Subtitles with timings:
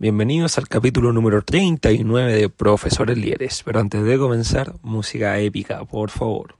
[0.00, 3.64] Bienvenidos al capítulo número 39 de Profesores Lieres.
[3.64, 6.54] Pero antes de comenzar, música épica, por favor.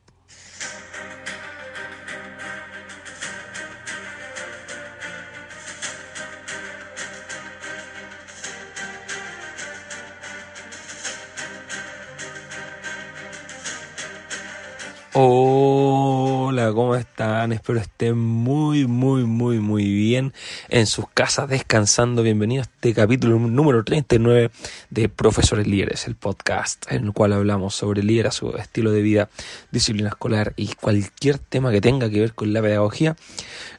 [15.12, 17.50] Hola, ¿cómo están?
[17.50, 20.32] Espero estén muy, muy, muy, muy bien
[20.68, 22.22] en sus casas descansando.
[22.22, 24.52] Bienvenidos a este capítulo número 39
[24.90, 29.30] de Profesores Líderes, el podcast en el cual hablamos sobre liderazgo, estilo de vida,
[29.72, 33.16] disciplina escolar y cualquier tema que tenga que ver con la pedagogía.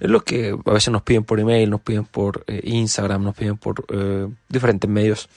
[0.01, 3.35] Es lo que a veces nos piden por email, nos piden por eh, Instagram, nos
[3.35, 5.29] piden por eh, diferentes medios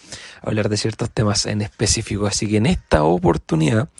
[0.43, 2.27] hablar de ciertos temas en específico.
[2.27, 3.91] Así que en esta oportunidad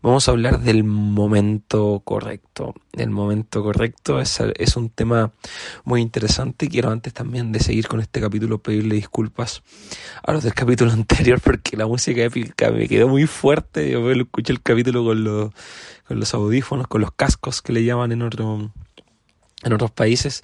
[0.00, 2.74] vamos a hablar del momento correcto.
[2.92, 5.32] El momento correcto es, es un tema
[5.84, 6.68] muy interesante.
[6.68, 9.62] Quiero antes también de seguir con este capítulo pedirle disculpas
[10.22, 13.90] a los del capítulo anterior porque la música épica me quedó muy fuerte.
[13.90, 15.50] Yo escuché el capítulo con los,
[16.06, 18.70] con los audífonos, con los cascos que le llaman en otro
[19.62, 20.42] en otros países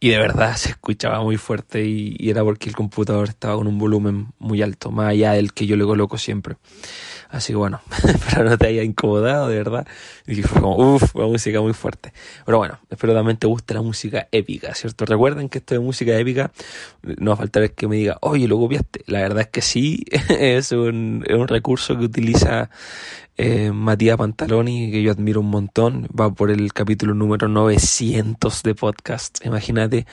[0.00, 3.78] y de verdad se escuchaba muy fuerte y, era porque el computador estaba con un
[3.78, 6.56] volumen muy alto, más allá del que yo le coloco siempre.
[7.30, 9.86] Así que bueno, espero no te haya incomodado, de verdad.
[10.26, 12.12] Y fue como, uff, una música muy fuerte.
[12.44, 15.04] Pero bueno, espero también te guste la música épica, ¿cierto?
[15.04, 16.50] Recuerden que esto de música épica,
[17.02, 19.04] no va a faltar que me diga, oye, lo copiaste.
[19.06, 22.70] La verdad es que sí, es un, es un recurso que utiliza
[23.38, 28.74] eh, Matías Pantaloni, que yo admiro un montón, va por el capítulo número 900 de
[28.74, 29.46] podcast.
[29.46, 30.06] Imagínate,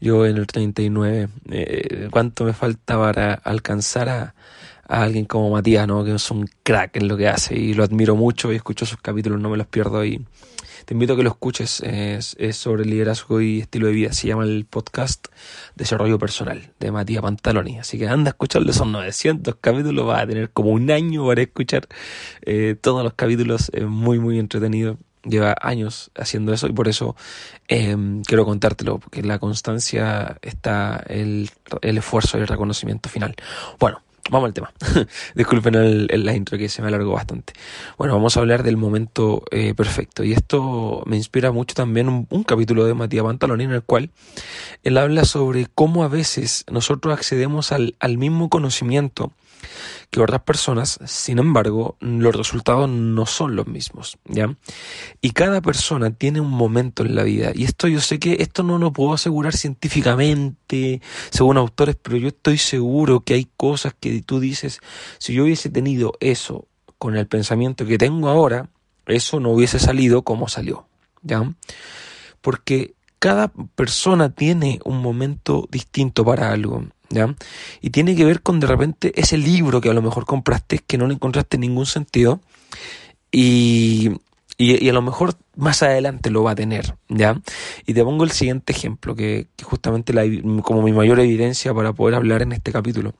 [0.00, 4.34] yo en el 39, eh, ¿cuánto me falta para alcanzar a,
[4.88, 6.04] a alguien como Matías, ¿no?
[6.04, 9.00] que es un crack en lo que hace y lo admiro mucho y escucho sus
[9.00, 10.26] capítulos, no me los pierdo y
[10.84, 14.44] te invito a que lo escuches, es, sobre liderazgo y estilo de vida, se llama
[14.44, 15.28] el podcast
[15.76, 20.26] Desarrollo Personal de Matías Pantaloni, así que anda a escucharlo, son 900 capítulos, vas a
[20.26, 21.86] tener como un año para escuchar
[22.42, 24.98] eh, todos los capítulos, es muy muy entretenido.
[25.24, 27.14] Lleva años haciendo eso y por eso
[27.68, 31.48] eh, quiero contártelo, porque la constancia está el,
[31.80, 33.36] el esfuerzo y el reconocimiento final.
[33.78, 34.72] Bueno, Vamos al tema.
[35.34, 37.54] Disculpen el, la intro que se me alargó bastante.
[37.98, 40.22] Bueno, vamos a hablar del momento eh, perfecto.
[40.22, 44.10] Y esto me inspira mucho también un, un capítulo de Matías Pantaloni en el cual
[44.84, 49.32] él habla sobre cómo a veces nosotros accedemos al, al mismo conocimiento
[50.10, 54.54] que otras personas, sin embargo, los resultados no son los mismos, ¿ya?
[55.22, 58.62] Y cada persona tiene un momento en la vida, y esto yo sé que esto
[58.62, 61.00] no lo puedo asegurar científicamente,
[61.30, 64.80] según autores, pero yo estoy seguro que hay cosas que tú dices,
[65.18, 66.66] si yo hubiese tenido eso
[66.98, 68.68] con el pensamiento que tengo ahora,
[69.06, 70.86] eso no hubiese salido como salió,
[71.22, 71.54] ¿ya?
[72.42, 76.84] Porque cada persona tiene un momento distinto para algo.
[77.08, 77.34] ¿ya?
[77.80, 80.98] Y tiene que ver con de repente ese libro que a lo mejor compraste que
[80.98, 82.40] no le encontraste ningún sentido
[83.30, 84.10] y,
[84.58, 87.40] y, y, a lo mejor más adelante lo va a tener, ¿ya?
[87.86, 90.24] Y te pongo el siguiente ejemplo, que, que justamente la,
[90.62, 93.14] como mi mayor evidencia para poder hablar en este capítulo.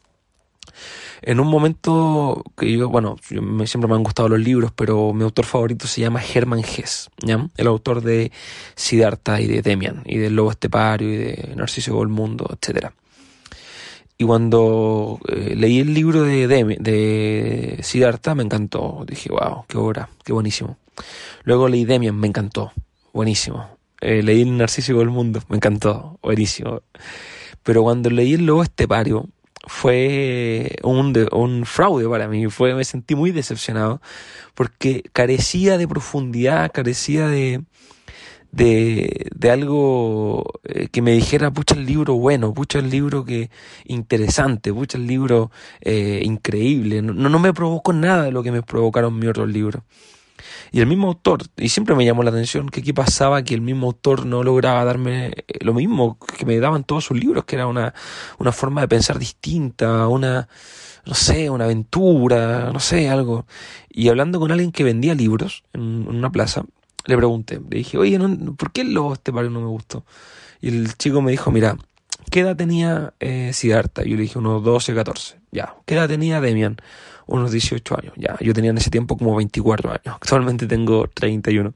[1.23, 5.13] En un momento que yo, bueno, yo me, siempre me han gustado los libros, pero
[5.13, 7.49] mi autor favorito se llama Hermann Hesse, ¿ya?
[7.57, 8.33] El autor de
[8.75, 12.93] Siddhartha y de Demian, y del Lobo Estepario y de Narciso del Mundo, etcétera.
[14.19, 19.05] Y cuando eh, leí el libro de, de, de Siddhartha me encantó.
[19.07, 20.77] Dije, wow, qué obra, qué buenísimo.
[21.45, 22.73] Luego leí Demian, me encantó,
[23.13, 23.69] buenísimo.
[24.01, 26.83] Eh, leí El Narciso del Mundo, me encantó, buenísimo.
[27.63, 29.29] Pero cuando leí El Lobo Estepario,
[29.67, 32.49] fue un, un fraude para mí.
[32.49, 34.01] Fue, me sentí muy decepcionado
[34.55, 37.63] porque carecía de profundidad, carecía de,
[38.51, 43.51] de, de algo eh, que me dijera, pucha el libro bueno, pucha el libro que
[43.85, 45.51] interesante, pucha el libro
[45.81, 47.03] eh, increíble.
[47.03, 49.83] No, no me provocó nada de lo que me provocaron mis otros libros.
[50.71, 53.61] Y el mismo autor, y siempre me llamó la atención que qué pasaba que el
[53.61, 57.57] mismo autor no lograba darme eh, lo mismo que me daban todos sus libros, que
[57.57, 57.95] era una,
[58.39, 60.49] una forma de pensar distinta, una,
[61.05, 63.47] no sé, una aventura, no sé, algo.
[63.91, 66.65] Y hablando con alguien que vendía libros en una plaza,
[67.07, 70.05] le pregunté, le dije, oye, no, ¿por qué el lobo este paro no me gustó?
[70.61, 71.77] Y el chico me dijo, mira,
[72.31, 73.53] ¿qué edad tenía eh?
[73.61, 75.41] Yo le dije unos 12, 14.
[75.51, 75.75] Ya.
[75.85, 76.77] ¿Qué edad tenía Demian?
[77.33, 78.13] Unos 18 años.
[78.17, 78.37] Ya.
[78.41, 80.17] Yo tenía en ese tiempo como 24 años.
[80.17, 81.73] Actualmente tengo 31.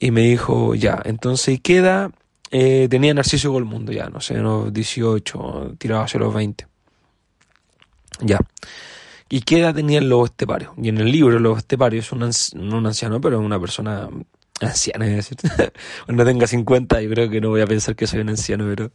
[0.00, 1.00] Y me dijo, ya.
[1.04, 2.10] Entonces, ¿qué edad
[2.50, 3.92] eh, tenía Narciso Golmundo?
[3.92, 6.66] Ya, no sé, unos 18, tiraba hacia los 20.
[8.20, 8.40] Ya.
[9.28, 10.74] ¿Y qué edad tenía el lobo estepario?
[10.76, 14.08] Y en el libro, el lobo estepario es un, un anciano, pero una persona
[14.60, 15.38] anciana, es decir.
[16.06, 18.90] Cuando tenga 50, yo creo que no voy a pensar que soy un anciano, pero,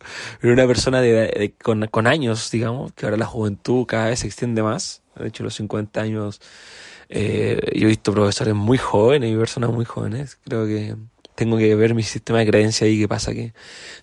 [0.54, 5.02] una persona de, con, años, digamos, que ahora la juventud cada vez se extiende más.
[5.24, 6.42] De hecho, los 50 años,
[7.10, 10.38] eh, yo he visto profesores muy jóvenes y personas muy jóvenes.
[10.44, 10.96] Creo que
[11.36, 13.54] tengo que ver mi sistema de creencia y qué pasa que,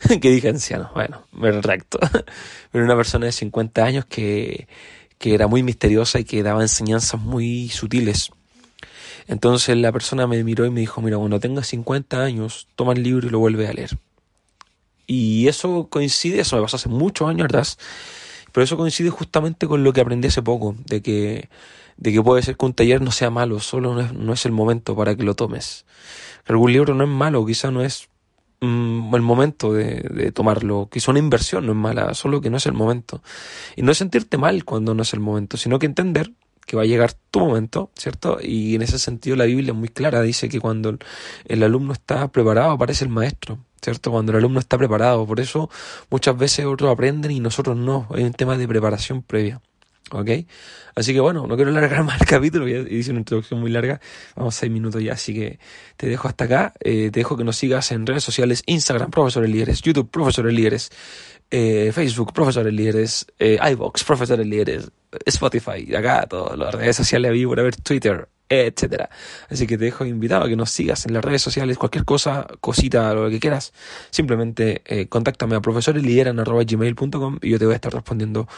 [0.20, 0.90] que dije anciano.
[0.94, 1.98] Bueno, me retracto.
[2.72, 4.68] pero una persona de 50 años que,
[5.18, 8.30] que era muy misteriosa y que daba enseñanzas muy sutiles
[9.28, 13.02] entonces la persona me miró y me dijo, mira, cuando tengas 50 años, toma el
[13.02, 13.98] libro y lo vuelve a leer.
[15.06, 17.78] Y eso coincide, eso me pasó hace muchos años atrás,
[18.56, 21.50] pero eso coincide justamente con lo que aprendí hace poco, de que,
[21.98, 24.46] de que puede ser que un taller no sea malo, solo no es, no es
[24.46, 25.84] el momento para que lo tomes.
[26.46, 28.08] Algún libro no es malo, quizá no es
[28.62, 30.88] mm, el momento de, de, tomarlo.
[30.90, 33.22] Quizá una inversión no es mala, solo que no es el momento.
[33.76, 36.32] Y no sentirte mal cuando no es el momento, sino que entender
[36.66, 38.38] que va a llegar tu momento, ¿cierto?
[38.42, 40.98] Y en ese sentido la Biblia es muy clara, dice que cuando
[41.46, 44.10] el alumno está preparado aparece el maestro, ¿cierto?
[44.10, 45.70] Cuando el alumno está preparado, por eso
[46.10, 49.60] muchas veces otros aprenden y nosotros no, hay un tema de preparación previa.
[50.12, 50.30] ¿Ok?
[50.94, 54.00] Así que bueno, no quiero alargar más el capítulo, ya hice una introducción muy larga,
[54.36, 55.58] vamos seis minutos ya, así que
[55.96, 59.50] te dejo hasta acá, eh, te dejo que nos sigas en redes sociales, Instagram, Profesores
[59.50, 60.90] Líderes, YouTube, Profesores Líderes,
[61.50, 64.90] eh, Facebook, Profesores Líderes, eh, iVox, Profesores Líderes,
[65.24, 69.10] Spotify, acá todas las redes sociales por ver Twitter, etcétera.
[69.48, 72.46] Así que te dejo invitado a que nos sigas en las redes sociales, cualquier cosa,
[72.60, 73.72] cosita, lo que quieras,
[74.10, 78.48] simplemente eh, contáctame a profesoreslideran.gmail.com y yo te voy a estar respondiendo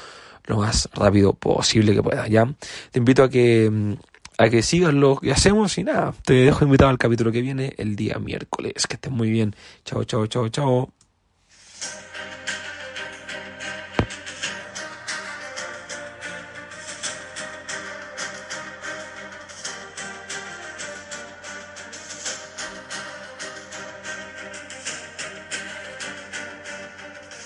[0.46, 2.46] lo más rápido posible que pueda, ¿ya?
[2.90, 3.94] Te invito a que mm,
[4.38, 7.74] a que sigas lo que hacemos y nada, te dejo invitado al capítulo que viene
[7.76, 8.86] el día miércoles.
[8.86, 9.54] Que estés muy bien.
[9.84, 10.97] Chao, chao, chao, chao.